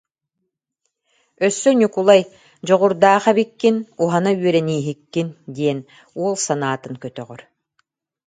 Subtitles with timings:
[1.47, 2.21] Өссө Ньукулай
[2.67, 5.79] «дьоҕурдаах эбиккин, уһана үөрэнииһиккин» диэн
[6.21, 7.41] уол санаатын көтөҕөр